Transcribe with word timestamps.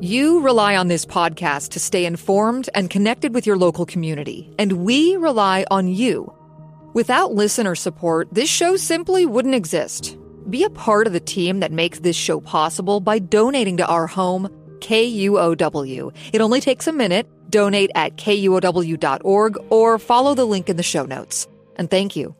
You 0.00 0.42
rely 0.42 0.76
on 0.76 0.86
this 0.86 1.04
podcast 1.04 1.70
to 1.70 1.80
stay 1.80 2.06
informed 2.06 2.70
and 2.72 2.88
connected 2.88 3.34
with 3.34 3.48
your 3.48 3.56
local 3.56 3.84
community, 3.84 4.48
and 4.56 4.84
we 4.84 5.16
rely 5.16 5.64
on 5.72 5.88
you. 5.88 6.32
Without 6.94 7.34
listener 7.34 7.74
support, 7.74 8.28
this 8.30 8.48
show 8.48 8.76
simply 8.76 9.26
wouldn't 9.26 9.56
exist. 9.56 10.16
Be 10.48 10.62
a 10.62 10.70
part 10.70 11.08
of 11.08 11.12
the 11.12 11.18
team 11.18 11.58
that 11.60 11.72
makes 11.72 11.98
this 11.98 12.14
show 12.14 12.38
possible 12.38 13.00
by 13.00 13.18
donating 13.18 13.78
to 13.78 13.86
our 13.88 14.06
home, 14.06 14.48
KUOW. 14.78 16.12
It 16.32 16.40
only 16.40 16.60
takes 16.60 16.86
a 16.86 16.92
minute. 16.92 17.26
Donate 17.50 17.90
at 17.96 18.16
KUOW.org 18.16 19.58
or 19.68 19.98
follow 19.98 20.34
the 20.36 20.44
link 20.44 20.68
in 20.68 20.76
the 20.76 20.82
show 20.84 21.06
notes. 21.06 21.48
And 21.74 21.90
thank 21.90 22.14
you. 22.14 22.36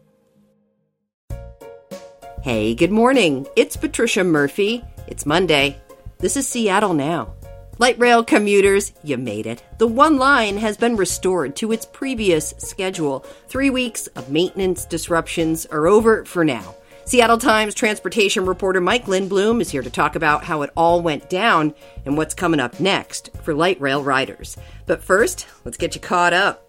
Hey, 2.43 2.77
good 2.77 2.93
morning. 2.93 3.49
It's 3.57 3.77
Patricia 3.77 4.23
Murphy. 4.23 4.85
It's 5.09 5.27
Monday. 5.27 5.77
This 6.19 6.37
is 6.37 6.47
Seattle 6.47 6.95
Now. 6.95 7.35
Light 7.81 7.97
rail 7.97 8.25
commuters, 8.25 8.93
you 9.05 9.17
made 9.17 9.47
it. 9.47 9.63
The 9.79 9.87
one 9.87 10.17
line 10.17 10.57
has 10.59 10.77
been 10.77 10.97
restored 10.97 11.55
to 11.57 11.71
its 11.71 11.87
previous 11.87 12.53
schedule. 12.59 13.21
Three 13.47 13.71
weeks 13.71 14.09
of 14.09 14.31
maintenance 14.31 14.85
disruptions 14.85 15.65
are 15.67 15.87
over 15.87 16.25
for 16.25 16.45
now. 16.45 16.75
Seattle 17.05 17.39
Times 17.39 17.75
transportation 17.75 18.47
reporter 18.47 18.81
Mike 18.81 19.05
Lindblom 19.07 19.61
is 19.61 19.71
here 19.71 19.83
to 19.83 19.91
talk 19.91 20.17
about 20.17 20.43
how 20.43 20.63
it 20.63 20.71
all 20.77 21.03
went 21.03 21.31
down 21.31 21.73
and 22.05 22.17
what's 22.17 22.35
coming 22.35 22.59
up 22.59 22.81
next 22.81 23.31
for 23.43 23.55
light 23.55 23.81
rail 23.81 24.03
riders. 24.03 24.57
But 24.87 25.05
first, 25.05 25.47
let's 25.65 25.79
get 25.79 25.95
you 25.95 26.01
caught 26.01 26.33
up. 26.33 26.69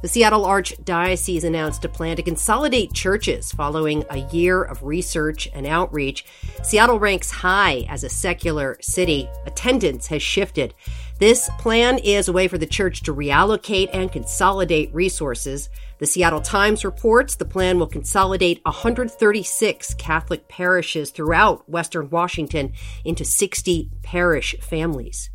The 0.00 0.06
Seattle 0.06 0.44
Archdiocese 0.44 1.42
announced 1.42 1.84
a 1.84 1.88
plan 1.88 2.14
to 2.14 2.22
consolidate 2.22 2.92
churches 2.92 3.50
following 3.50 4.04
a 4.10 4.18
year 4.30 4.62
of 4.62 4.84
research 4.84 5.48
and 5.52 5.66
outreach. 5.66 6.24
Seattle 6.62 7.00
ranks 7.00 7.32
high 7.32 7.84
as 7.88 8.04
a 8.04 8.08
secular 8.08 8.78
city. 8.80 9.28
Attendance 9.44 10.06
has 10.06 10.22
shifted. 10.22 10.72
This 11.18 11.50
plan 11.58 11.98
is 11.98 12.28
a 12.28 12.32
way 12.32 12.46
for 12.46 12.58
the 12.58 12.64
church 12.64 13.02
to 13.02 13.14
reallocate 13.14 13.90
and 13.92 14.12
consolidate 14.12 14.94
resources. 14.94 15.68
The 15.98 16.06
Seattle 16.06 16.42
Times 16.42 16.84
reports 16.84 17.34
the 17.34 17.44
plan 17.44 17.80
will 17.80 17.88
consolidate 17.88 18.60
136 18.64 19.94
Catholic 19.94 20.46
parishes 20.46 21.10
throughout 21.10 21.68
Western 21.68 22.08
Washington 22.08 22.72
into 23.04 23.24
60 23.24 23.90
parish 24.04 24.54
families. 24.60 25.30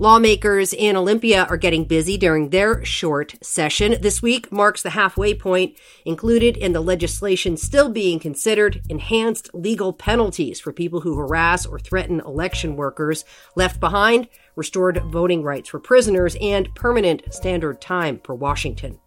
Lawmakers 0.00 0.72
in 0.72 0.94
Olympia 0.94 1.44
are 1.46 1.56
getting 1.56 1.84
busy 1.84 2.16
during 2.16 2.50
their 2.50 2.84
short 2.84 3.34
session. 3.42 3.96
This 4.00 4.22
week 4.22 4.52
marks 4.52 4.80
the 4.80 4.90
halfway 4.90 5.34
point. 5.34 5.76
Included 6.04 6.56
in 6.56 6.72
the 6.72 6.80
legislation 6.80 7.56
still 7.56 7.88
being 7.88 8.20
considered 8.20 8.80
enhanced 8.88 9.50
legal 9.52 9.92
penalties 9.92 10.60
for 10.60 10.72
people 10.72 11.00
who 11.00 11.16
harass 11.16 11.66
or 11.66 11.80
threaten 11.80 12.20
election 12.20 12.76
workers. 12.76 13.24
Left 13.56 13.80
behind, 13.80 14.28
restored 14.54 15.02
voting 15.10 15.42
rights 15.42 15.68
for 15.68 15.80
prisoners 15.80 16.36
and 16.40 16.72
permanent 16.76 17.34
standard 17.34 17.80
time 17.80 18.20
for 18.22 18.36
Washington. 18.36 19.00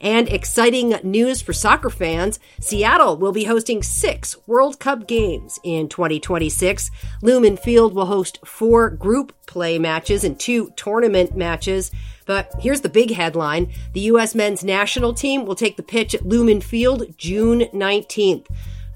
And 0.00 0.28
exciting 0.28 0.94
news 1.02 1.42
for 1.42 1.52
soccer 1.52 1.90
fans 1.90 2.40
Seattle 2.58 3.18
will 3.18 3.32
be 3.32 3.44
hosting 3.44 3.82
six 3.82 4.36
World 4.46 4.80
Cup 4.80 5.06
games 5.06 5.58
in 5.62 5.88
2026. 5.88 6.90
Lumen 7.22 7.56
Field 7.56 7.94
will 7.94 8.06
host 8.06 8.38
four 8.44 8.88
group 8.88 9.34
play 9.46 9.78
matches 9.78 10.24
and 10.24 10.38
two 10.40 10.70
tournament 10.76 11.36
matches. 11.36 11.90
But 12.24 12.52
here's 12.60 12.80
the 12.80 12.88
big 12.88 13.12
headline 13.12 13.72
the 13.92 14.00
U.S. 14.00 14.34
men's 14.34 14.64
national 14.64 15.12
team 15.12 15.44
will 15.44 15.54
take 15.54 15.76
the 15.76 15.82
pitch 15.82 16.14
at 16.14 16.26
Lumen 16.26 16.60
Field 16.60 17.18
June 17.18 17.60
19th. 17.74 18.46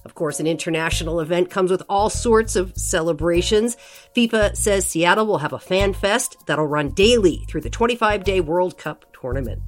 Of 0.05 0.15
course, 0.15 0.39
an 0.39 0.47
international 0.47 1.21
event 1.21 1.51
comes 1.51 1.71
with 1.71 1.83
all 1.89 2.11
sorts 2.11 2.57
of 2.57 2.77
celebrations. 2.77 3.77
FIFA 4.15 4.57
says 4.57 4.87
Seattle 4.87 5.27
will 5.27 5.39
have 5.39 5.55
a 5.55 5.59
fan 5.59 5.95
fest 5.95 6.37
that'll 6.47 6.67
run 6.67 6.91
daily 6.91 7.45
through 7.49 7.63
the 7.63 7.71
25 7.71 8.23
day 8.25 8.41
World 8.41 8.79
Cup 8.79 9.05
tournament. 9.19 9.63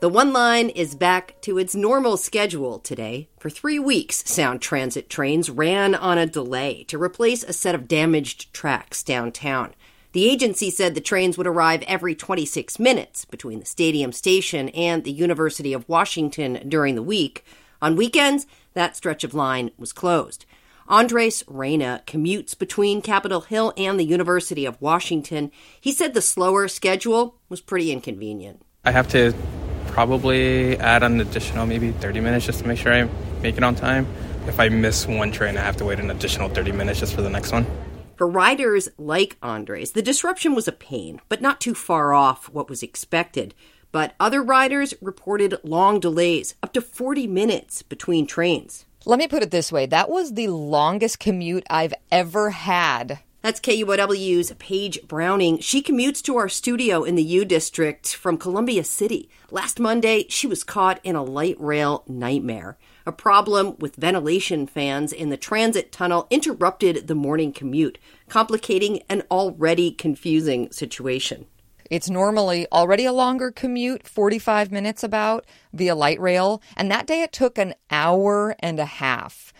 The 0.00 0.08
One 0.08 0.32
Line 0.32 0.70
is 0.70 0.94
back 0.94 1.34
to 1.42 1.58
its 1.58 1.74
normal 1.74 2.16
schedule 2.16 2.78
today. 2.78 3.28
For 3.38 3.50
three 3.50 3.78
weeks, 3.78 4.24
Sound 4.26 4.62
Transit 4.62 5.10
trains 5.10 5.50
ran 5.50 5.94
on 5.94 6.16
a 6.16 6.24
delay 6.24 6.84
to 6.84 6.96
replace 6.96 7.42
a 7.42 7.52
set 7.52 7.74
of 7.74 7.86
damaged 7.86 8.54
tracks 8.54 9.02
downtown. 9.02 9.74
The 10.12 10.26
agency 10.26 10.70
said 10.70 10.94
the 10.94 11.02
trains 11.02 11.36
would 11.36 11.46
arrive 11.46 11.82
every 11.82 12.14
26 12.14 12.78
minutes 12.78 13.26
between 13.26 13.60
the 13.60 13.66
stadium 13.66 14.12
station 14.12 14.70
and 14.70 15.04
the 15.04 15.12
University 15.12 15.74
of 15.74 15.86
Washington 15.86 16.66
during 16.66 16.94
the 16.94 17.02
week. 17.02 17.44
On 17.82 17.94
weekends, 17.94 18.46
that 18.72 18.96
stretch 18.96 19.22
of 19.22 19.34
line 19.34 19.70
was 19.76 19.92
closed. 19.92 20.46
Andres 20.90 21.44
Reyna 21.46 22.02
commutes 22.04 22.58
between 22.58 23.00
Capitol 23.00 23.42
Hill 23.42 23.72
and 23.76 23.98
the 23.98 24.04
University 24.04 24.64
of 24.66 24.82
Washington. 24.82 25.52
He 25.80 25.92
said 25.92 26.14
the 26.14 26.20
slower 26.20 26.66
schedule 26.66 27.36
was 27.48 27.60
pretty 27.60 27.92
inconvenient. 27.92 28.62
I 28.84 28.90
have 28.90 29.06
to 29.10 29.32
probably 29.86 30.76
add 30.78 31.04
an 31.04 31.20
additional 31.20 31.64
maybe 31.64 31.92
30 31.92 32.18
minutes 32.18 32.44
just 32.44 32.58
to 32.62 32.66
make 32.66 32.76
sure 32.76 32.92
I 32.92 33.08
make 33.40 33.56
it 33.56 33.62
on 33.62 33.76
time. 33.76 34.04
If 34.48 34.58
I 34.58 34.68
miss 34.68 35.06
one 35.06 35.30
train, 35.30 35.56
I 35.56 35.60
have 35.60 35.76
to 35.76 35.84
wait 35.84 36.00
an 36.00 36.10
additional 36.10 36.48
30 36.48 36.72
minutes 36.72 36.98
just 36.98 37.14
for 37.14 37.22
the 37.22 37.30
next 37.30 37.52
one. 37.52 37.66
For 38.16 38.26
riders 38.26 38.88
like 38.98 39.36
Andres, 39.44 39.92
the 39.92 40.02
disruption 40.02 40.56
was 40.56 40.66
a 40.66 40.72
pain, 40.72 41.20
but 41.28 41.40
not 41.40 41.60
too 41.60 41.76
far 41.76 42.12
off 42.12 42.48
what 42.48 42.68
was 42.68 42.82
expected. 42.82 43.54
But 43.92 44.14
other 44.18 44.42
riders 44.42 44.92
reported 45.00 45.54
long 45.62 46.00
delays, 46.00 46.56
up 46.64 46.72
to 46.72 46.80
40 46.80 47.28
minutes 47.28 47.82
between 47.82 48.26
trains. 48.26 48.86
Let 49.06 49.18
me 49.18 49.28
put 49.28 49.42
it 49.42 49.50
this 49.50 49.72
way 49.72 49.86
that 49.86 50.10
was 50.10 50.34
the 50.34 50.48
longest 50.48 51.18
commute 51.20 51.66
I've 51.70 51.94
ever 52.10 52.50
had 52.50 53.20
that's 53.42 53.60
KUOW's 53.60 54.52
Paige 54.58 55.00
Browning. 55.08 55.60
She 55.60 55.82
commutes 55.82 56.20
to 56.24 56.36
our 56.36 56.50
studio 56.50 57.04
in 57.04 57.14
the 57.14 57.22
U 57.22 57.46
District 57.46 58.14
from 58.14 58.36
Columbia 58.36 58.84
City. 58.84 59.30
Last 59.50 59.80
Monday, 59.80 60.26
she 60.28 60.46
was 60.46 60.62
caught 60.62 61.00
in 61.02 61.16
a 61.16 61.22
light 61.22 61.56
rail 61.58 62.04
nightmare. 62.06 62.76
A 63.06 63.12
problem 63.12 63.76
with 63.78 63.96
ventilation 63.96 64.66
fans 64.66 65.10
in 65.10 65.30
the 65.30 65.38
transit 65.38 65.90
tunnel 65.90 66.26
interrupted 66.28 67.06
the 67.06 67.14
morning 67.14 67.50
commute, 67.54 67.96
complicating 68.28 69.00
an 69.08 69.22
already 69.30 69.90
confusing 69.90 70.70
situation. 70.70 71.46
It's 71.90 72.08
normally 72.08 72.68
already 72.70 73.04
a 73.04 73.12
longer 73.12 73.50
commute, 73.50 74.06
45 74.06 74.70
minutes 74.70 75.02
about, 75.02 75.44
via 75.72 75.96
light 75.96 76.20
rail, 76.20 76.62
and 76.76 76.88
that 76.90 77.06
day 77.06 77.22
it 77.22 77.32
took 77.32 77.58
an 77.58 77.74
hour 77.90 78.54
and 78.60 78.78
a 78.78 78.84
half 78.84 79.52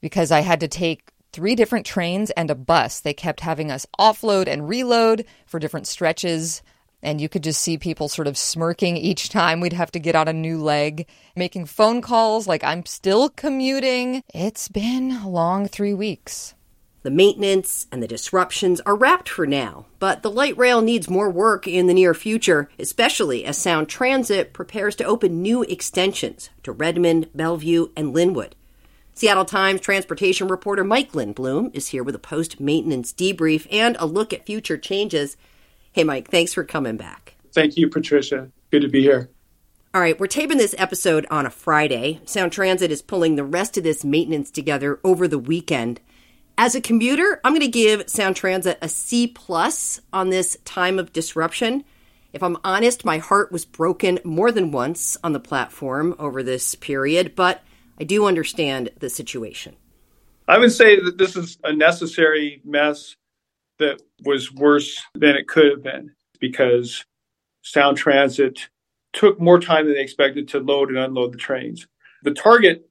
because 0.00 0.32
I 0.32 0.40
had 0.40 0.58
to 0.60 0.68
take 0.68 1.12
three 1.32 1.54
different 1.54 1.86
trains 1.86 2.30
and 2.30 2.50
a 2.50 2.56
bus. 2.56 3.00
They 3.00 3.14
kept 3.14 3.40
having 3.40 3.70
us 3.70 3.86
offload 3.98 4.48
and 4.48 4.68
reload 4.68 5.24
for 5.46 5.60
different 5.60 5.86
stretches. 5.86 6.62
And 7.00 7.20
you 7.20 7.28
could 7.28 7.44
just 7.44 7.60
see 7.60 7.78
people 7.78 8.08
sort 8.08 8.26
of 8.26 8.36
smirking 8.36 8.96
each 8.96 9.28
time 9.28 9.60
we'd 9.60 9.72
have 9.72 9.92
to 9.92 10.00
get 10.00 10.16
on 10.16 10.26
a 10.26 10.32
new 10.32 10.60
leg, 10.60 11.06
making 11.36 11.66
phone 11.66 12.02
calls 12.02 12.48
like 12.48 12.64
I'm 12.64 12.84
still 12.86 13.28
commuting. 13.28 14.24
It's 14.34 14.66
been 14.66 15.12
a 15.12 15.28
long 15.28 15.68
three 15.68 15.94
weeks. 15.94 16.54
The 17.02 17.10
maintenance 17.12 17.86
and 17.92 18.02
the 18.02 18.08
disruptions 18.08 18.80
are 18.80 18.96
wrapped 18.96 19.28
for 19.28 19.46
now, 19.46 19.86
but 20.00 20.22
the 20.22 20.30
light 20.30 20.58
rail 20.58 20.82
needs 20.82 21.08
more 21.08 21.30
work 21.30 21.68
in 21.68 21.86
the 21.86 21.94
near 21.94 22.12
future, 22.12 22.68
especially 22.78 23.44
as 23.44 23.56
Sound 23.56 23.88
Transit 23.88 24.52
prepares 24.52 24.96
to 24.96 25.04
open 25.04 25.40
new 25.40 25.62
extensions 25.62 26.50
to 26.64 26.72
Redmond, 26.72 27.28
Bellevue, 27.34 27.88
and 27.96 28.12
Lynnwood. 28.14 28.52
Seattle 29.14 29.44
Times 29.44 29.80
transportation 29.80 30.48
reporter 30.48 30.82
Mike 30.82 31.12
Lindblom 31.12 31.74
is 31.74 31.88
here 31.88 32.02
with 32.02 32.14
a 32.14 32.20
post 32.20 32.60
maintenance 32.60 33.12
debrief 33.12 33.66
and 33.70 33.96
a 33.98 34.06
look 34.06 34.32
at 34.32 34.46
future 34.46 34.78
changes. 34.78 35.36
Hey, 35.92 36.04
Mike, 36.04 36.30
thanks 36.30 36.52
for 36.52 36.64
coming 36.64 36.96
back. 36.96 37.34
Thank 37.52 37.76
you, 37.76 37.88
Patricia. 37.88 38.50
Good 38.70 38.82
to 38.82 38.88
be 38.88 39.02
here. 39.02 39.30
All 39.94 40.00
right, 40.00 40.18
we're 40.20 40.26
taping 40.26 40.58
this 40.58 40.74
episode 40.78 41.26
on 41.30 41.46
a 41.46 41.50
Friday. 41.50 42.20
Sound 42.26 42.52
Transit 42.52 42.90
is 42.90 43.02
pulling 43.02 43.36
the 43.36 43.44
rest 43.44 43.76
of 43.76 43.84
this 43.84 44.04
maintenance 44.04 44.50
together 44.50 45.00
over 45.02 45.26
the 45.26 45.38
weekend. 45.38 46.00
As 46.60 46.74
a 46.74 46.80
commuter, 46.80 47.40
I'm 47.44 47.52
going 47.52 47.60
to 47.60 47.68
give 47.68 48.10
Sound 48.10 48.34
Transit 48.34 48.78
a 48.82 48.88
C 48.88 49.28
plus 49.28 50.00
on 50.12 50.30
this 50.30 50.56
time 50.64 50.98
of 50.98 51.12
disruption. 51.12 51.84
If 52.32 52.42
I'm 52.42 52.56
honest, 52.64 53.04
my 53.04 53.18
heart 53.18 53.52
was 53.52 53.64
broken 53.64 54.18
more 54.24 54.50
than 54.50 54.72
once 54.72 55.16
on 55.22 55.32
the 55.32 55.38
platform 55.38 56.16
over 56.18 56.42
this 56.42 56.74
period, 56.74 57.36
but 57.36 57.62
I 58.00 58.02
do 58.02 58.26
understand 58.26 58.90
the 58.98 59.08
situation. 59.08 59.76
I 60.48 60.58
would 60.58 60.72
say 60.72 60.98
that 61.00 61.16
this 61.16 61.36
is 61.36 61.58
a 61.62 61.72
necessary 61.72 62.60
mess 62.64 63.14
that 63.78 64.02
was 64.24 64.52
worse 64.52 65.00
than 65.14 65.36
it 65.36 65.46
could 65.46 65.70
have 65.70 65.84
been 65.84 66.10
because 66.40 67.04
Sound 67.62 67.98
Transit 67.98 68.68
took 69.12 69.40
more 69.40 69.60
time 69.60 69.86
than 69.86 69.94
they 69.94 70.02
expected 70.02 70.48
to 70.48 70.58
load 70.58 70.88
and 70.88 70.98
unload 70.98 71.34
the 71.34 71.38
trains. 71.38 71.86
The 72.24 72.34
target 72.34 72.90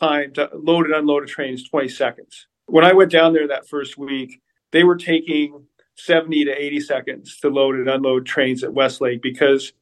time 0.00 0.32
to 0.32 0.50
load 0.52 0.86
and 0.86 0.96
unload 0.96 1.22
a 1.22 1.26
train 1.26 1.54
is 1.54 1.62
20 1.62 1.88
seconds. 1.90 2.48
When 2.66 2.84
I 2.84 2.92
went 2.92 3.10
down 3.10 3.32
there 3.32 3.48
that 3.48 3.68
first 3.68 3.98
week, 3.98 4.40
they 4.72 4.84
were 4.84 4.96
taking 4.96 5.66
70 5.96 6.46
to 6.46 6.50
80 6.50 6.80
seconds 6.80 7.38
to 7.40 7.48
load 7.48 7.76
and 7.76 7.88
unload 7.88 8.26
trains 8.26 8.64
at 8.64 8.72
Westlake 8.72 9.22
because 9.22 9.72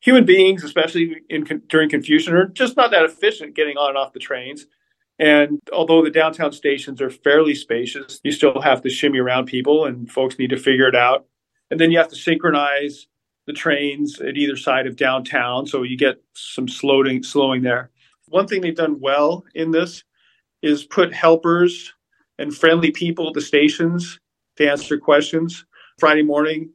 human 0.00 0.24
beings, 0.24 0.62
especially 0.62 1.16
in, 1.28 1.44
during 1.68 1.88
confusion, 1.88 2.34
are 2.34 2.46
just 2.46 2.76
not 2.76 2.90
that 2.90 3.04
efficient 3.04 3.56
getting 3.56 3.76
on 3.76 3.90
and 3.90 3.98
off 3.98 4.12
the 4.12 4.18
trains. 4.18 4.66
And 5.18 5.60
although 5.72 6.04
the 6.04 6.10
downtown 6.10 6.52
stations 6.52 7.00
are 7.00 7.10
fairly 7.10 7.54
spacious, 7.54 8.20
you 8.22 8.30
still 8.30 8.60
have 8.60 8.82
to 8.82 8.90
shimmy 8.90 9.18
around 9.18 9.46
people 9.46 9.86
and 9.86 10.10
folks 10.10 10.38
need 10.38 10.50
to 10.50 10.56
figure 10.56 10.86
it 10.86 10.94
out. 10.94 11.26
And 11.70 11.80
then 11.80 11.90
you 11.90 11.98
have 11.98 12.08
to 12.08 12.16
synchronize 12.16 13.08
the 13.46 13.52
trains 13.52 14.20
at 14.20 14.36
either 14.36 14.56
side 14.56 14.86
of 14.86 14.96
downtown. 14.96 15.66
So 15.66 15.82
you 15.82 15.96
get 15.96 16.22
some 16.34 16.68
slowing, 16.68 17.22
slowing 17.22 17.62
there. 17.62 17.90
One 18.28 18.46
thing 18.46 18.60
they've 18.60 18.76
done 18.76 19.00
well 19.00 19.44
in 19.54 19.70
this 19.70 20.04
is 20.62 20.84
put 20.84 21.12
helpers 21.12 21.94
and 22.38 22.54
friendly 22.54 22.90
people 22.90 23.28
at 23.28 23.34
the 23.34 23.40
stations 23.40 24.18
to 24.56 24.70
answer 24.70 24.98
questions. 24.98 25.64
Friday 25.98 26.22
morning, 26.22 26.70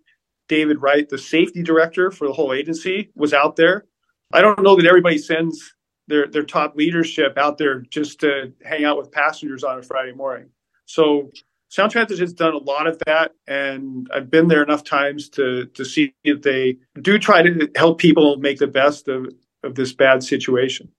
David 0.50 0.82
Wright, 0.82 1.08
the 1.08 1.18
safety 1.18 1.64
director 1.64 2.12
for 2.12 2.28
the 2.28 2.34
whole 2.34 2.54
agency, 2.54 3.12
was 3.16 3.34
out 3.34 3.56
there. 3.56 3.86
I 4.34 4.42
don't 4.42 4.62
know 4.62 4.76
that 4.76 4.86
everybody 4.86 5.18
sends 5.18 5.74
their 6.08 6.28
their 6.28 6.44
top 6.44 6.76
leadership 6.76 7.38
out 7.38 7.58
there 7.58 7.82
just 7.90 8.20
to 8.22 8.52
hang 8.64 8.84
out 8.84 8.98
with 8.98 9.12
passengers 9.12 9.64
on 9.64 9.80
a 9.80 9.84
Friday 9.84 10.12
morning. 10.12 10.50
So 10.86 11.32
Sound 11.70 11.92
Transit 11.92 12.20
has 12.20 12.34
done 12.34 12.54
a 12.54 12.58
lot 12.58 12.88
of 12.88 13.00
that, 13.08 13.32
and 13.48 14.08
I've 14.14 14.30
been 14.30 14.48
there 14.48 14.62
enough 14.62 14.84
times 14.84 15.30
to 15.30 15.66
to 15.66 15.86
see 15.86 16.14
that 16.26 16.44
they 16.44 16.78
do 17.02 17.18
try 17.18 17.42
to 17.42 17.70
help 17.76 18.00
people 18.00 18.38
make 18.38 18.60
the 18.60 18.68
best 18.68 19.08
of, 19.08 19.34
of 19.64 19.76
this 19.76 19.94
bad 19.94 20.24
situation. 20.24 20.92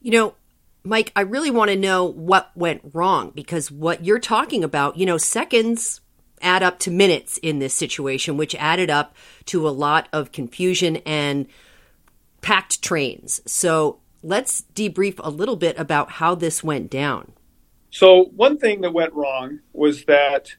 You 0.00 0.10
know, 0.10 0.34
Mike, 0.84 1.12
I 1.14 1.20
really 1.22 1.50
want 1.50 1.70
to 1.70 1.76
know 1.76 2.04
what 2.04 2.50
went 2.56 2.82
wrong 2.92 3.30
because 3.34 3.70
what 3.70 4.04
you're 4.04 4.18
talking 4.18 4.64
about, 4.64 4.96
you 4.96 5.06
know, 5.06 5.16
seconds 5.16 6.00
add 6.40 6.62
up 6.62 6.78
to 6.80 6.90
minutes 6.90 7.38
in 7.38 7.60
this 7.60 7.72
situation, 7.72 8.36
which 8.36 8.54
added 8.56 8.90
up 8.90 9.14
to 9.46 9.68
a 9.68 9.70
lot 9.70 10.08
of 10.12 10.32
confusion 10.32 10.96
and 11.06 11.46
packed 12.40 12.82
trains. 12.82 13.40
So 13.46 14.00
let's 14.22 14.64
debrief 14.74 15.20
a 15.22 15.30
little 15.30 15.56
bit 15.56 15.78
about 15.78 16.12
how 16.12 16.34
this 16.34 16.64
went 16.64 16.90
down. 16.90 17.32
So, 17.90 18.24
one 18.34 18.58
thing 18.58 18.80
that 18.80 18.92
went 18.92 19.12
wrong 19.12 19.60
was 19.72 20.06
that 20.06 20.56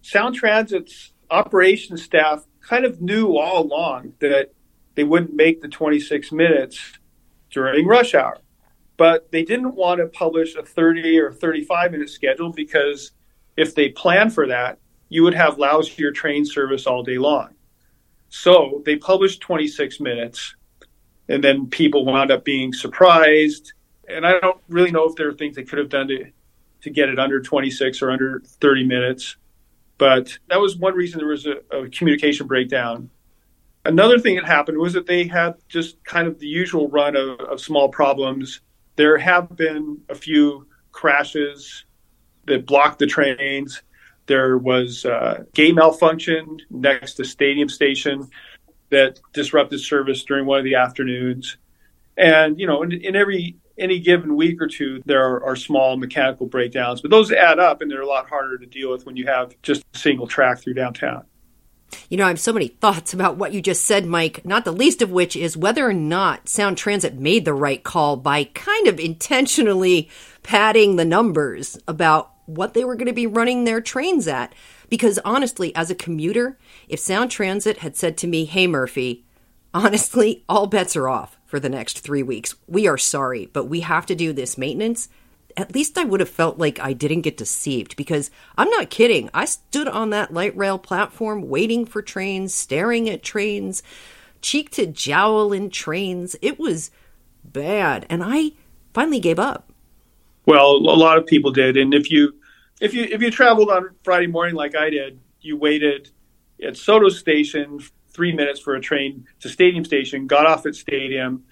Sound 0.00 0.34
Transit's 0.34 1.12
operations 1.30 2.02
staff 2.02 2.46
kind 2.60 2.86
of 2.86 3.02
knew 3.02 3.36
all 3.36 3.62
along 3.62 4.14
that 4.20 4.52
they 4.94 5.04
wouldn't 5.04 5.34
make 5.34 5.60
the 5.60 5.68
26 5.68 6.32
minutes 6.32 6.98
during 7.50 7.86
rush 7.86 8.14
hour. 8.14 8.38
But 9.00 9.32
they 9.32 9.44
didn't 9.44 9.76
want 9.76 9.98
to 10.00 10.08
publish 10.08 10.56
a 10.56 10.62
30 10.62 11.18
or 11.20 11.32
35 11.32 11.92
minute 11.92 12.10
schedule 12.10 12.52
because 12.52 13.12
if 13.56 13.74
they 13.74 13.88
planned 13.88 14.34
for 14.34 14.46
that, 14.48 14.78
you 15.08 15.22
would 15.22 15.32
have 15.32 15.56
lousier 15.56 16.14
train 16.14 16.44
service 16.44 16.86
all 16.86 17.02
day 17.02 17.16
long. 17.16 17.54
So 18.28 18.82
they 18.84 18.96
published 18.96 19.40
26 19.40 20.00
minutes, 20.00 20.54
and 21.30 21.42
then 21.42 21.68
people 21.68 22.04
wound 22.04 22.30
up 22.30 22.44
being 22.44 22.74
surprised. 22.74 23.72
And 24.06 24.26
I 24.26 24.38
don't 24.38 24.60
really 24.68 24.90
know 24.90 25.08
if 25.08 25.16
there 25.16 25.30
are 25.30 25.32
things 25.32 25.56
they 25.56 25.64
could 25.64 25.78
have 25.78 25.88
done 25.88 26.08
to, 26.08 26.26
to 26.82 26.90
get 26.90 27.08
it 27.08 27.18
under 27.18 27.40
26 27.40 28.02
or 28.02 28.10
under 28.10 28.42
30 28.44 28.84
minutes. 28.84 29.36
But 29.96 30.38
that 30.50 30.60
was 30.60 30.76
one 30.76 30.92
reason 30.92 31.20
there 31.20 31.26
was 31.26 31.46
a, 31.46 31.62
a 31.74 31.88
communication 31.88 32.46
breakdown. 32.46 33.08
Another 33.86 34.18
thing 34.18 34.36
that 34.36 34.44
happened 34.44 34.76
was 34.76 34.92
that 34.92 35.06
they 35.06 35.26
had 35.26 35.54
just 35.70 36.04
kind 36.04 36.28
of 36.28 36.38
the 36.38 36.46
usual 36.46 36.90
run 36.90 37.16
of, 37.16 37.40
of 37.40 37.62
small 37.62 37.88
problems. 37.88 38.60
There 38.96 39.18
have 39.18 39.56
been 39.56 40.00
a 40.08 40.14
few 40.14 40.66
crashes 40.92 41.84
that 42.46 42.66
blocked 42.66 42.98
the 42.98 43.06
trains 43.06 43.82
there 44.30 44.58
was 44.58 45.04
a 45.04 45.44
gate 45.54 45.74
malfunction 45.74 46.58
next 46.70 47.14
to 47.14 47.24
Stadium 47.24 47.68
Station 47.68 48.30
that 48.90 49.18
disrupted 49.32 49.80
service 49.80 50.22
during 50.22 50.46
one 50.46 50.58
of 50.60 50.64
the 50.64 50.76
afternoons. 50.76 51.56
And, 52.16 52.56
you 52.60 52.68
know, 52.68 52.84
in, 52.84 52.92
in 52.92 53.16
every 53.16 53.56
any 53.76 53.98
given 53.98 54.36
week 54.36 54.62
or 54.62 54.68
two, 54.68 55.02
there 55.04 55.24
are, 55.24 55.44
are, 55.44 55.56
small 55.56 55.96
mechanical 55.96 56.46
breakdowns, 56.46 57.00
but 57.00 57.10
those 57.10 57.32
add 57.32 57.58
up 57.58 57.82
and 57.82 57.90
they're 57.90 58.02
a 58.02 58.06
lot 58.06 58.28
harder 58.28 58.56
to 58.56 58.66
deal 58.66 58.92
with 58.92 59.04
when 59.04 59.16
you 59.16 59.26
have 59.26 59.52
just 59.62 59.82
a 59.94 59.98
single 59.98 60.28
track 60.28 60.60
through 60.60 60.74
downtown. 60.74 61.24
You 62.08 62.16
know, 62.16 62.24
I 62.24 62.28
have 62.28 62.40
so 62.40 62.52
many 62.52 62.68
thoughts 62.68 63.14
about 63.14 63.36
what 63.36 63.52
you 63.52 63.60
just 63.60 63.84
said, 63.84 64.06
Mike, 64.06 64.44
not 64.44 64.64
the 64.64 64.72
least 64.72 65.02
of 65.02 65.10
which 65.10 65.36
is 65.36 65.56
whether 65.56 65.88
or 65.88 65.92
not 65.92 66.48
Sound 66.48 66.76
Transit 66.76 67.14
made 67.14 67.44
the 67.44 67.54
right 67.54 67.82
call 67.82 68.16
by 68.16 68.44
kind 68.44 68.86
of 68.86 69.00
intentionally 69.00 70.10
padding 70.42 70.96
the 70.96 71.04
numbers 71.04 71.78
about 71.86 72.32
what 72.46 72.74
they 72.74 72.84
were 72.84 72.96
going 72.96 73.06
to 73.06 73.12
be 73.12 73.26
running 73.26 73.64
their 73.64 73.80
trains 73.80 74.26
at. 74.26 74.54
Because 74.88 75.18
honestly, 75.24 75.74
as 75.76 75.90
a 75.90 75.94
commuter, 75.94 76.58
if 76.88 76.98
Sound 76.98 77.30
Transit 77.30 77.78
had 77.78 77.96
said 77.96 78.16
to 78.18 78.26
me, 78.26 78.44
Hey, 78.44 78.66
Murphy, 78.66 79.24
honestly, 79.72 80.44
all 80.48 80.66
bets 80.66 80.96
are 80.96 81.08
off 81.08 81.38
for 81.46 81.60
the 81.60 81.68
next 81.68 82.00
three 82.00 82.22
weeks. 82.22 82.54
We 82.66 82.86
are 82.86 82.98
sorry, 82.98 83.46
but 83.52 83.66
we 83.66 83.80
have 83.80 84.06
to 84.06 84.14
do 84.14 84.32
this 84.32 84.58
maintenance. 84.58 85.08
At 85.56 85.74
least 85.74 85.98
I 85.98 86.04
would 86.04 86.20
have 86.20 86.28
felt 86.28 86.58
like 86.58 86.78
I 86.80 86.92
didn't 86.92 87.22
get 87.22 87.36
deceived 87.36 87.96
because 87.96 88.30
I'm 88.56 88.70
not 88.70 88.90
kidding. 88.90 89.30
I 89.34 89.44
stood 89.44 89.88
on 89.88 90.10
that 90.10 90.32
light 90.32 90.56
rail 90.56 90.78
platform 90.78 91.48
waiting 91.48 91.86
for 91.86 92.02
trains, 92.02 92.54
staring 92.54 93.08
at 93.08 93.22
trains, 93.22 93.82
cheek 94.42 94.70
to 94.70 94.86
jowl 94.86 95.52
in 95.52 95.70
trains. 95.70 96.36
It 96.42 96.58
was 96.58 96.90
bad. 97.44 98.06
And 98.08 98.22
I 98.24 98.52
finally 98.94 99.20
gave 99.20 99.38
up. 99.38 99.70
Well, 100.46 100.76
a 100.76 100.96
lot 100.96 101.18
of 101.18 101.26
people 101.26 101.52
did. 101.52 101.76
And 101.76 101.94
if 101.94 102.10
you 102.10 102.34
if 102.80 102.94
you 102.94 103.04
if 103.04 103.20
you 103.20 103.30
traveled 103.30 103.70
on 103.70 103.90
Friday 104.02 104.26
morning 104.26 104.54
like 104.54 104.74
I 104.74 104.90
did, 104.90 105.20
you 105.40 105.56
waited 105.56 106.10
at 106.62 106.76
SODO 106.76 107.10
Station 107.10 107.80
three 108.08 108.32
minutes 108.34 108.60
for 108.60 108.74
a 108.74 108.80
train 108.80 109.26
to 109.40 109.48
Stadium 109.48 109.84
Station, 109.84 110.26
got 110.26 110.46
off 110.46 110.66
at 110.66 110.74
Stadium, 110.74 111.44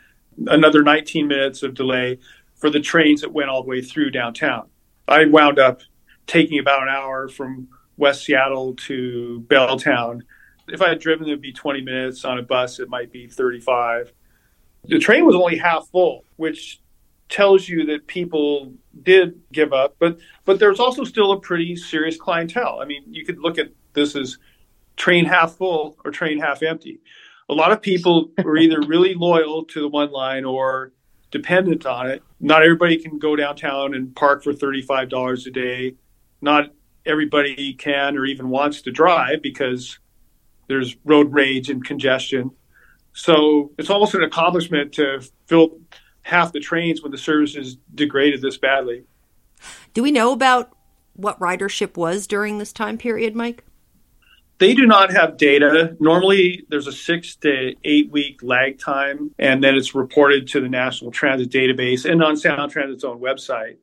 another 0.46 0.82
19 0.82 1.26
minutes 1.28 1.62
of 1.62 1.74
delay 1.74 2.18
for 2.58 2.70
the 2.70 2.80
trains 2.80 3.22
that 3.22 3.32
went 3.32 3.48
all 3.48 3.62
the 3.62 3.68
way 3.68 3.80
through 3.80 4.10
downtown. 4.10 4.68
I 5.06 5.24
wound 5.24 5.58
up 5.58 5.80
taking 6.26 6.58
about 6.58 6.82
an 6.82 6.88
hour 6.88 7.28
from 7.28 7.68
West 7.96 8.24
Seattle 8.24 8.74
to 8.74 9.44
Belltown. 9.48 10.20
If 10.68 10.82
I 10.82 10.90
had 10.90 11.00
driven, 11.00 11.26
it 11.26 11.30
would 11.30 11.40
be 11.40 11.52
20 11.52 11.80
minutes. 11.80 12.24
On 12.24 12.38
a 12.38 12.42
bus, 12.42 12.78
it 12.78 12.88
might 12.88 13.10
be 13.10 13.26
35. 13.26 14.12
The 14.84 14.98
train 14.98 15.24
was 15.24 15.34
only 15.34 15.56
half 15.56 15.88
full, 15.88 16.24
which 16.36 16.80
tells 17.28 17.68
you 17.68 17.86
that 17.86 18.06
people 18.06 18.72
did 19.02 19.40
give 19.52 19.72
up, 19.72 19.96
but 19.98 20.18
but 20.44 20.58
there's 20.58 20.80
also 20.80 21.04
still 21.04 21.32
a 21.32 21.40
pretty 21.40 21.76
serious 21.76 22.16
clientele. 22.16 22.78
I 22.80 22.86
mean, 22.86 23.04
you 23.08 23.24
could 23.24 23.38
look 23.38 23.58
at 23.58 23.70
this 23.92 24.16
as 24.16 24.38
train 24.96 25.24
half 25.24 25.56
full 25.56 25.96
or 26.04 26.10
train 26.10 26.38
half 26.38 26.62
empty. 26.62 27.00
A 27.48 27.54
lot 27.54 27.72
of 27.72 27.80
people 27.80 28.30
were 28.42 28.56
either 28.56 28.80
really 28.82 29.14
loyal 29.14 29.64
to 29.66 29.80
the 29.80 29.88
one 29.88 30.10
line 30.10 30.44
or 30.44 30.92
dependent 31.30 31.86
on 31.86 32.10
it. 32.10 32.22
Not 32.40 32.62
everybody 32.62 32.96
can 32.96 33.18
go 33.18 33.36
downtown 33.36 33.94
and 33.94 34.14
park 34.14 34.42
for 34.42 34.52
$35 34.52 35.46
a 35.46 35.50
day. 35.50 35.94
Not 36.40 36.70
everybody 37.04 37.74
can 37.74 38.16
or 38.16 38.24
even 38.24 38.48
wants 38.48 38.82
to 38.82 38.90
drive 38.90 39.42
because 39.42 39.98
there's 40.68 40.96
road 41.04 41.32
rage 41.32 41.70
and 41.70 41.84
congestion. 41.84 42.50
So 43.12 43.72
it's 43.78 43.90
almost 43.90 44.14
an 44.14 44.22
accomplishment 44.22 44.92
to 44.94 45.22
fill 45.46 45.78
half 46.22 46.52
the 46.52 46.60
trains 46.60 47.02
when 47.02 47.10
the 47.10 47.18
service 47.18 47.56
is 47.56 47.76
degraded 47.94 48.42
this 48.42 48.58
badly. 48.58 49.04
Do 49.94 50.02
we 50.02 50.12
know 50.12 50.32
about 50.32 50.76
what 51.14 51.40
ridership 51.40 51.96
was 51.96 52.26
during 52.26 52.58
this 52.58 52.72
time 52.72 52.96
period, 52.96 53.34
Mike? 53.34 53.64
They 54.58 54.74
do 54.74 54.86
not 54.86 55.12
have 55.12 55.36
data. 55.36 55.96
Normally, 56.00 56.64
there's 56.68 56.88
a 56.88 56.92
six 56.92 57.36
to 57.36 57.74
eight 57.84 58.10
week 58.10 58.42
lag 58.42 58.78
time, 58.78 59.30
and 59.38 59.62
then 59.62 59.76
it's 59.76 59.94
reported 59.94 60.48
to 60.48 60.60
the 60.60 60.68
National 60.68 61.12
Transit 61.12 61.50
Database 61.50 62.10
and 62.10 62.22
on 62.22 62.36
Sound 62.36 62.72
Transit's 62.72 63.04
own 63.04 63.20
website. 63.20 63.76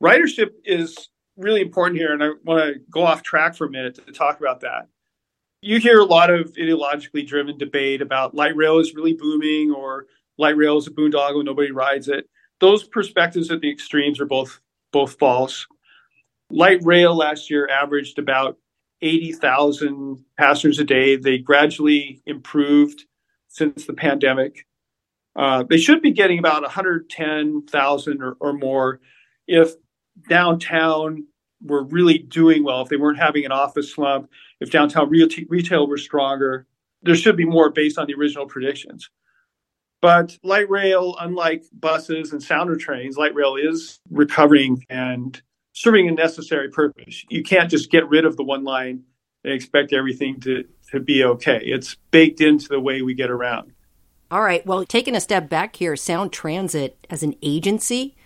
Ridership 0.00 0.50
is 0.64 1.08
really 1.36 1.60
important 1.60 1.98
here, 1.98 2.12
and 2.12 2.22
I 2.22 2.30
want 2.44 2.74
to 2.74 2.80
go 2.90 3.02
off 3.02 3.22
track 3.22 3.56
for 3.56 3.66
a 3.66 3.70
minute 3.70 3.96
to 4.06 4.12
talk 4.12 4.38
about 4.38 4.60
that. 4.60 4.88
You 5.60 5.80
hear 5.80 5.98
a 5.98 6.04
lot 6.04 6.30
of 6.30 6.52
ideologically 6.52 7.26
driven 7.26 7.58
debate 7.58 8.00
about 8.00 8.34
light 8.34 8.54
rail 8.54 8.78
is 8.78 8.94
really 8.94 9.14
booming 9.14 9.72
or 9.72 10.06
light 10.38 10.56
rail 10.56 10.78
is 10.78 10.86
a 10.86 10.90
boondoggle, 10.90 11.44
nobody 11.44 11.72
rides 11.72 12.08
it. 12.08 12.28
Those 12.60 12.84
perspectives 12.84 13.50
at 13.50 13.60
the 13.60 13.70
extremes 13.70 14.20
are 14.20 14.26
both 14.26 14.60
both 14.92 15.18
false. 15.18 15.66
Light 16.50 16.78
rail 16.84 17.16
last 17.16 17.50
year 17.50 17.68
averaged 17.68 18.20
about 18.20 18.56
80,000 19.02 20.24
passengers 20.38 20.78
a 20.78 20.84
day. 20.84 21.16
They 21.16 21.38
gradually 21.38 22.22
improved 22.26 23.04
since 23.48 23.86
the 23.86 23.94
pandemic. 23.94 24.66
Uh, 25.34 25.64
they 25.68 25.76
should 25.76 26.00
be 26.00 26.12
getting 26.12 26.38
about 26.38 26.62
110,000 26.62 28.22
or, 28.22 28.36
or 28.40 28.52
more 28.52 29.00
if 29.46 29.74
downtown 30.28 31.26
were 31.62 31.84
really 31.84 32.18
doing 32.18 32.64
well, 32.64 32.82
if 32.82 32.88
they 32.88 32.96
weren't 32.96 33.18
having 33.18 33.44
an 33.44 33.52
office 33.52 33.92
slump, 33.92 34.30
if 34.60 34.70
downtown 34.70 35.10
retail 35.10 35.86
were 35.86 35.98
stronger. 35.98 36.66
There 37.02 37.14
should 37.14 37.36
be 37.36 37.44
more 37.44 37.70
based 37.70 37.98
on 37.98 38.06
the 38.06 38.14
original 38.14 38.46
predictions. 38.46 39.10
But 40.00 40.38
light 40.42 40.68
rail, 40.68 41.16
unlike 41.20 41.64
buses 41.72 42.32
and 42.32 42.42
sounder 42.42 42.76
trains, 42.76 43.16
light 43.16 43.34
rail 43.34 43.56
is 43.56 44.00
recovering 44.10 44.84
and 44.88 45.40
serving 45.76 46.08
a 46.08 46.12
necessary 46.12 46.70
purpose. 46.70 47.24
You 47.28 47.42
can't 47.42 47.70
just 47.70 47.90
get 47.90 48.08
rid 48.08 48.24
of 48.24 48.36
the 48.36 48.42
one 48.42 48.64
line 48.64 49.04
and 49.44 49.52
expect 49.52 49.92
everything 49.92 50.40
to, 50.40 50.64
to 50.90 51.00
be 51.00 51.22
okay. 51.22 51.60
It's 51.62 51.96
baked 52.10 52.40
into 52.40 52.68
the 52.68 52.80
way 52.80 53.02
we 53.02 53.12
get 53.12 53.30
around. 53.30 53.72
All 54.30 54.42
right. 54.42 54.64
Well, 54.66 54.84
taking 54.86 55.14
a 55.14 55.20
step 55.20 55.50
back 55.50 55.76
here, 55.76 55.94
Sound 55.94 56.32
Transit 56.32 57.06
as 57.10 57.22
an 57.22 57.34
agency 57.42 58.16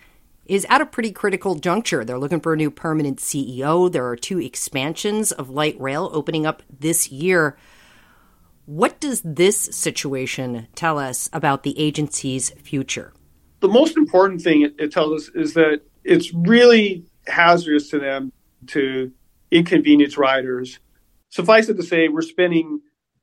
is 0.45 0.65
at 0.69 0.81
a 0.81 0.85
pretty 0.85 1.11
critical 1.11 1.55
juncture. 1.55 2.05
They're 2.05 2.17
looking 2.17 2.39
for 2.39 2.53
a 2.53 2.57
new 2.57 2.71
permanent 2.71 3.19
CEO. 3.19 3.91
There 3.91 4.07
are 4.07 4.15
two 4.15 4.39
expansions 4.39 5.33
of 5.33 5.49
light 5.49 5.79
rail 5.79 6.09
opening 6.13 6.45
up 6.45 6.63
this 6.69 7.11
year. 7.11 7.57
What 8.65 9.01
does 9.01 9.21
this 9.25 9.57
situation 9.57 10.67
tell 10.73 10.97
us 10.97 11.29
about 11.33 11.63
the 11.63 11.77
agency's 11.77 12.51
future? 12.51 13.13
The 13.59 13.67
most 13.67 13.97
important 13.97 14.41
thing 14.41 14.61
it, 14.61 14.73
it 14.79 14.93
tells 14.93 15.21
us 15.21 15.35
is 15.35 15.53
that 15.55 15.81
it's 16.03 16.33
really 16.33 17.05
hazardous 17.31 17.89
to 17.89 17.99
them 17.99 18.31
to 18.67 19.11
inconvenience 19.49 20.17
riders. 20.17 20.79
Suffice 21.29 21.69
it 21.69 21.75
to 21.75 21.83
say, 21.83 22.07
we're 22.07 22.21
spending 22.21 22.81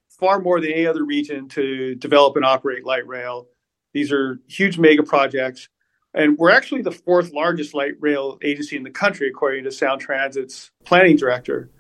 far 0.09 0.41
more 0.41 0.61
than 0.61 0.73
any 0.73 0.87
other 0.87 1.05
region 1.05 1.49
to 1.51 1.95
develop 1.95 2.37
and 2.37 2.45
operate 2.45 2.85
light 2.85 3.07
rail. 3.07 3.47
These 3.93 4.13
are 4.13 4.41
huge 4.49 4.79
mega 4.79 5.03
projects. 5.03 5.69
And 6.15 6.37
we're 6.39 6.51
actually 6.51 6.83
the 6.83 6.91
fourth 6.91 7.33
largest 7.33 7.75
light 7.75 7.95
rail 8.01 8.39
agency 8.43 8.77
in 8.77 8.83
the 8.83 8.91
country, 8.91 9.29
according 9.29 9.65
to 9.65 9.71
Sound 9.71 10.01
Transit's 10.01 10.71
planning 10.85 11.17
director. 11.17 11.71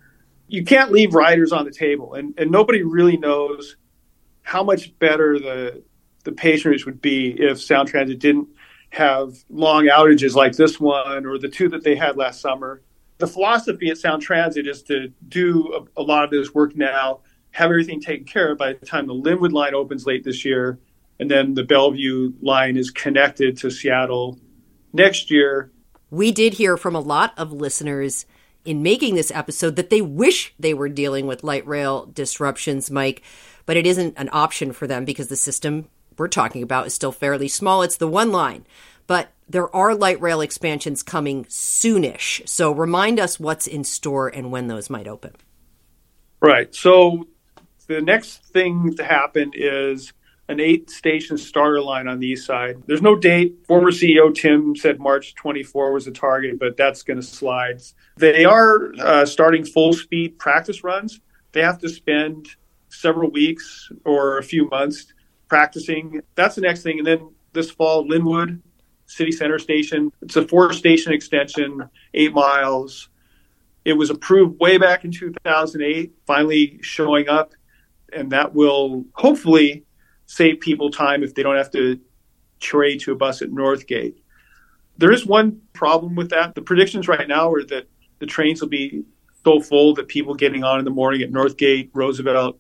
You 0.47 0.65
can't 0.65 0.93
leave 0.93 1.15
riders 1.15 1.51
on 1.53 1.65
the 1.65 1.71
table, 1.71 2.15
and, 2.15 2.35
and 2.39 2.51
nobody 2.51 2.83
really 2.83 3.17
knows 3.17 3.77
how 4.43 4.63
much 4.63 4.99
better 4.99 5.39
the 5.39 5.83
the 6.25 6.33
patronage 6.33 6.85
would 6.85 7.01
be 7.01 7.35
if 7.39 7.61
Sound 7.61 7.89
Transit 7.89 8.19
didn't 8.19 8.49
have 8.91 9.45
long 9.51 9.85
outages 9.85 10.35
like 10.35 10.55
this 10.55 10.81
one 10.81 11.27
or 11.27 11.39
the 11.39 11.49
two 11.49 11.69
that 11.69 11.85
they 11.85 11.95
had 11.95 12.17
last 12.17 12.41
summer. 12.41 12.83
The 13.19 13.27
philosophy 13.27 13.91
at 13.91 13.99
Sound 13.99 14.23
Transit 14.23 14.67
is 14.67 14.83
to 14.85 15.13
do 15.29 15.87
a, 15.97 16.01
a 16.01 16.03
lot 16.03 16.25
of 16.25 16.31
this 16.31 16.55
work 16.55 16.77
now, 16.77 17.21
have 17.51 17.71
everything 17.71 18.01
taken 18.01 18.25
care 18.25 18.53
of 18.53 18.59
by 18.59 18.75
the 18.75 18.87
time 18.87 19.07
the 19.07 19.15
Lynnwood 19.15 19.53
line 19.53 19.75
opens 19.75 20.07
late 20.07 20.25
this 20.25 20.45
year, 20.45 20.79
and 21.19 21.31
then 21.31 21.55
the 21.55 21.65
Bellevue 21.65 22.33
line 22.41 22.77
is 22.77 22.91
connected 22.91 23.57
to 23.59 23.71
Seattle 23.71 24.39
next 24.93 25.31
year. 25.31 25.73
We 26.11 26.33
did 26.33 26.55
hear 26.55 26.77
from 26.77 26.95
a 26.95 27.01
lot 27.01 27.35
of 27.37 27.53
listeners 27.53 28.25
in 28.65 28.83
making 28.83 29.15
this 29.15 29.31
episode 29.33 29.77
that 29.77 29.91
they 29.91 30.01
wish 30.01 30.55
they 30.59 30.75
were 30.75 30.89
dealing 30.89 31.27
with 31.27 31.45
light 31.45 31.67
rail 31.67 32.07
disruptions, 32.07 32.91
Mike, 32.91 33.23
but 33.67 33.77
it 33.77 33.87
isn't 33.87 34.15
an 34.17 34.29
option 34.33 34.73
for 34.73 34.87
them 34.87 35.05
because 35.05 35.29
the 35.29 35.37
system 35.37 35.89
we're 36.19 36.29
talking 36.29 36.63
about 36.63 36.87
is 36.87 36.95
still 36.95 37.13
fairly 37.13 37.49
small. 37.49 37.83
It's 37.83 37.97
the 37.97 38.09
one 38.09 38.33
line. 38.33 38.67
But 39.07 39.31
there 39.49 39.75
are 39.75 39.95
light 39.95 40.21
rail 40.21 40.41
expansions 40.41 41.03
coming 41.03 41.45
soonish. 41.47 42.47
So 42.49 42.73
remind 42.73 43.19
us 43.19 43.41
what's 43.41 43.67
in 43.67 43.85
store 43.85 44.29
and 44.29 44.53
when 44.53 44.69
those 44.69 44.91
might 44.91 45.09
open. 45.09 45.35
Right. 46.41 46.75
So 46.75 47.27
the 47.87 48.03
next 48.03 48.45
thing 48.45 48.95
to 48.97 49.05
happen 49.05 49.53
is 49.55 50.13
an 50.49 50.61
eight 50.61 50.91
station 50.91 51.37
starter 51.37 51.81
line 51.81 52.09
on 52.09 52.21
the 52.21 52.27
east 52.27 52.47
side. 52.47 52.83
There's 52.87 53.03
no 53.03 53.17
date. 53.17 53.57
Former 53.67 53.91
CEO 53.91 54.35
Timm 54.35 54.77
said 54.77 54.99
March 54.99 55.35
24 55.35 55.93
was 55.93 56.05
the 56.07 56.11
target, 56.11 56.59
but 56.59 56.77
that's 56.77 57.03
going 57.03 57.21
to 57.21 57.27
slide. 57.27 57.83
They 58.17 58.45
are 58.45 58.93
uh, 58.99 59.27
starting 59.27 59.65
full 59.65 59.93
speed 59.93 60.39
practice 60.39 60.85
runs. 60.85 61.21
They 61.53 61.63
have 61.63 61.79
to 61.81 61.89
spend 61.89 62.49
several 62.89 63.31
weeks 63.31 63.91
or 64.05 64.39
a 64.39 64.43
few 64.43 64.69
months 64.69 65.13
practicing. 65.49 66.21
That's 66.35 66.55
the 66.55 66.61
next 66.61 66.83
thing. 66.83 66.99
And 66.99 67.07
then 67.07 67.31
this 67.53 67.71
fall, 67.71 68.07
Lynnwood 68.07 68.61
City 69.07 69.33
Center 69.33 69.59
Station. 69.59 70.13
It's 70.23 70.37
a 70.37 70.47
four 70.47 70.73
station 70.73 71.13
extension, 71.13 71.89
eight 72.15 72.33
miles. 72.33 73.09
It 73.85 73.95
was 73.95 74.11
approved 74.11 74.61
way 74.61 74.77
back 74.77 75.05
in 75.05 75.13
2008, 75.13 76.13
finally 76.27 76.79
showing 76.83 77.29
up. 77.29 77.55
And 78.13 78.31
that 78.33 78.55
will 78.55 79.05
hopefully 79.15 79.85
save 80.27 80.61
people 80.61 80.91
time 80.91 81.23
if 81.23 81.35
they 81.35 81.43
don't 81.43 81.57
have 81.57 81.71
to 81.73 81.99
trade 82.61 83.01
to 83.01 83.13
a 83.13 83.17
bus 83.17 83.41
at 83.41 83.49
Northgate. 83.49 84.17
There 84.99 85.13
is 85.13 85.25
one 85.25 85.63
problem 85.73 86.15
with 86.15 86.31
that. 86.31 86.55
The 86.55 86.63
predictions 86.63 87.09
right 87.09 87.27
now 87.27 87.51
are 87.51 87.65
that 87.65 87.89
the 88.19 88.27
trains 88.27 88.61
will 88.61 88.69
be 88.69 89.05
so 89.45 89.61
full 89.61 89.95
that 89.95 90.09
people 90.09 90.35
getting 90.35 90.65
on 90.65 90.79
in 90.79 90.85
the 90.85 90.91
morning 90.91 91.23
at 91.23 91.31
Northgate, 91.31 91.91
Roosevelt, 91.95 92.59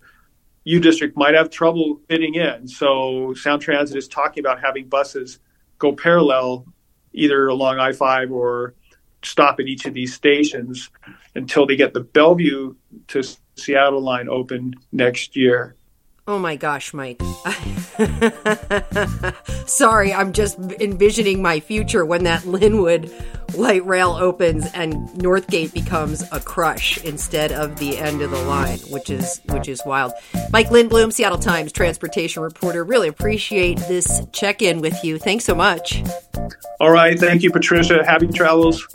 U 0.68 0.80
District 0.80 1.16
might 1.16 1.34
have 1.34 1.48
trouble 1.48 1.98
fitting 2.10 2.34
in. 2.34 2.68
So 2.68 3.32
Sound 3.32 3.62
Transit 3.62 3.96
is 3.96 4.06
talking 4.06 4.42
about 4.42 4.60
having 4.60 4.86
buses 4.86 5.38
go 5.78 5.94
parallel 5.94 6.66
either 7.14 7.48
along 7.48 7.78
I 7.78 7.92
5 7.92 8.30
or 8.30 8.74
stop 9.22 9.60
at 9.60 9.66
each 9.66 9.86
of 9.86 9.94
these 9.94 10.12
stations 10.12 10.90
until 11.34 11.64
they 11.66 11.74
get 11.74 11.94
the 11.94 12.00
Bellevue 12.00 12.74
to 13.06 13.22
Seattle 13.56 14.02
line 14.02 14.28
open 14.28 14.74
next 14.92 15.36
year. 15.36 15.74
Oh 16.28 16.38
my 16.38 16.56
gosh, 16.56 16.92
Mike. 16.92 17.22
Sorry, 19.66 20.12
I'm 20.12 20.34
just 20.34 20.58
envisioning 20.58 21.40
my 21.40 21.58
future 21.58 22.04
when 22.04 22.24
that 22.24 22.42
Lynnwood 22.42 23.10
light 23.56 23.82
rail 23.86 24.10
opens 24.10 24.66
and 24.74 25.08
Northgate 25.12 25.72
becomes 25.72 26.22
a 26.30 26.38
crush 26.38 27.02
instead 27.02 27.50
of 27.50 27.78
the 27.78 27.96
end 27.96 28.20
of 28.20 28.30
the 28.30 28.42
line, 28.42 28.78
which 28.90 29.08
is 29.08 29.40
which 29.46 29.68
is 29.68 29.80
wild. 29.86 30.12
Mike 30.52 30.68
Lindblom, 30.68 31.14
Seattle 31.14 31.38
Times 31.38 31.72
transportation 31.72 32.42
reporter. 32.42 32.84
Really 32.84 33.08
appreciate 33.08 33.78
this 33.88 34.20
check-in 34.32 34.82
with 34.82 35.02
you. 35.02 35.18
Thanks 35.18 35.46
so 35.46 35.54
much. 35.54 36.02
All 36.78 36.90
right, 36.90 37.18
thank 37.18 37.42
you, 37.42 37.50
Patricia. 37.50 38.04
Happy 38.04 38.28
travels. 38.28 38.86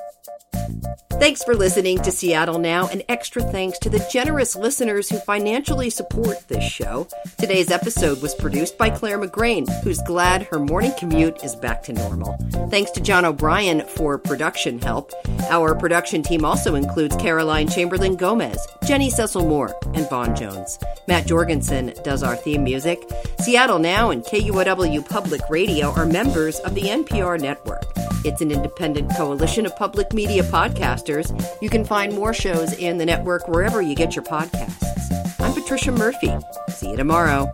Thanks 1.20 1.43
for 1.43 1.55
listening 1.55 2.00
to 2.00 2.12
Seattle 2.12 2.60
Now, 2.60 2.88
and 2.89 3.01
extra 3.08 3.41
thanks 3.41 3.79
to 3.79 3.89
the 3.89 4.05
generous 4.12 4.55
listeners 4.58 5.08
who 5.10 5.17
financially 5.20 5.89
support 5.89 6.48
this 6.50 6.70
show. 6.70 7.08
Today's 7.38 7.72
episode 7.72 8.22
was 8.22 8.36
produced 8.36 8.77
by 8.77 8.89
Claire 8.89 9.20
McGrain, 9.20 9.70
who's 9.84 10.01
glad 10.01 10.43
her 10.43 10.60
morning 10.60 10.91
commute 11.00 11.41
is 11.41 11.55
back 11.55 11.82
to 11.84 11.93
normal. 11.93 12.38
Thanks 12.70 12.91
to 12.91 13.01
John 13.01 13.24
O'Brien 13.24 13.88
for 13.88 14.17
production 14.17 14.82
help. 14.82 15.13
Our 15.50 15.75
production 15.75 16.24
team 16.24 16.43
also 16.43 16.75
includes 16.75 17.15
Caroline 17.15 17.70
Chamberlain 17.70 18.17
Gomez, 18.17 18.67
Jenny 18.86 19.10
Cecil 19.10 19.48
Moore, 19.48 19.74
and 19.93 20.10
Vaughn 20.10 20.36
Jones. 20.36 20.77
Matt 21.08 21.25
Jorgensen 21.25 21.93
does 22.03 22.24
our 22.24 22.36
theme 22.36 22.65
music. 22.65 23.01
Seattle 23.39 23.79
Now 23.79 24.10
and 24.10 24.24
KUOW 24.25 25.08
Public 25.08 25.41
Radio 25.50 25.91
are 25.91 26.05
members 26.05 26.60
of 26.60 26.75
the 26.75 26.84
NPR 26.84 27.39
network. 27.39 27.93
It's 28.25 28.39
an 28.39 28.51
independent 28.51 29.13
coalition 29.18 29.65
of 29.65 29.75
public 29.75 30.13
media 30.13 30.44
podcasters. 30.44 31.30
You 31.62 31.70
can 31.70 31.84
find 31.84 32.15
more 32.15 32.34
shows 32.34 32.72
in 32.77 32.98
the 32.98 33.06
network 33.06 33.50
wherever 33.50 33.82
you 33.82 33.96
get 33.96 34.15
your 34.15 34.24
podcasts. 34.24 35.42
I'm 35.42 35.53
Patricia 35.53 35.92
Murphy. 35.92 36.34
See 36.70 36.92
you 36.92 36.96
tomorrow. 36.96 37.53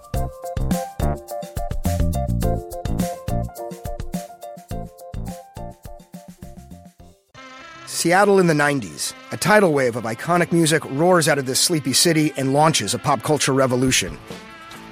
Seattle 7.88 8.38
in 8.38 8.46
the 8.46 8.54
90s. 8.54 9.14
A 9.32 9.38
tidal 9.38 9.74
wave 9.74 9.96
of 9.96 10.04
iconic 10.04 10.52
music 10.52 10.84
roars 10.92 11.28
out 11.28 11.40
of 11.40 11.48
this 11.48 11.60
sleepy 11.60 11.94
city 11.94 12.32
and 12.38 12.54
launches 12.54 12.94
a 12.94 13.00
pop 13.00 13.24
culture 13.24 13.54
revolution. 13.54 14.20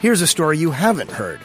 Here's 0.02 0.24
a 0.24 0.28
story 0.28 0.58
you 0.58 0.72
haven't 0.72 1.12
heard. 1.12 1.40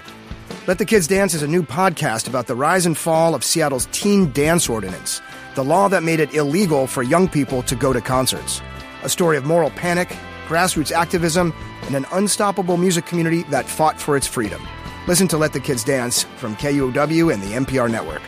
Let 0.68 0.78
the 0.78 0.84
Kids 0.84 1.08
Dance 1.08 1.34
is 1.34 1.42
a 1.42 1.48
new 1.48 1.64
podcast 1.64 2.28
about 2.28 2.46
the 2.46 2.54
rise 2.54 2.86
and 2.86 2.96
fall 2.96 3.34
of 3.34 3.42
Seattle's 3.42 3.86
teen 3.86 4.30
dance 4.30 4.68
ordinance, 4.68 5.20
the 5.56 5.64
law 5.64 5.88
that 5.88 6.04
made 6.04 6.20
it 6.20 6.34
illegal 6.34 6.86
for 6.86 7.02
young 7.02 7.28
people 7.28 7.64
to 7.64 7.74
go 7.74 7.92
to 7.92 8.00
concerts. 8.00 8.62
A 9.02 9.08
story 9.08 9.36
of 9.36 9.44
moral 9.44 9.70
panic, 9.70 10.16
grassroots 10.46 10.92
activism, 10.92 11.52
and 11.82 11.96
an 11.96 12.06
unstoppable 12.12 12.76
music 12.76 13.06
community 13.06 13.42
that 13.50 13.66
fought 13.68 14.00
for 14.00 14.16
its 14.16 14.28
freedom. 14.28 14.62
Listen 15.08 15.26
to 15.28 15.36
Let 15.36 15.52
the 15.52 15.58
Kids 15.58 15.82
Dance 15.82 16.22
from 16.36 16.54
KUOW 16.54 17.34
and 17.34 17.42
the 17.42 17.54
NPR 17.54 17.90
network. 17.90 18.22